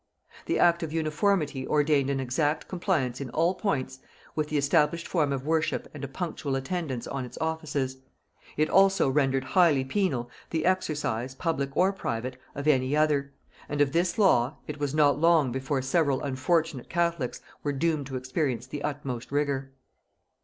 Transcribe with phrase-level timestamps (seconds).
[0.47, 3.99] The act of Uniformity ordained an exact compliance in all points
[4.35, 7.97] with the established form of worship and a punctual attendance on its offices;
[8.57, 13.31] it also rendered highly penal the exercise, public or private, of any other;
[13.69, 18.15] and of this law it was not long before several unfortunate catholics were doomed to
[18.15, 19.71] experience the utmost rigor.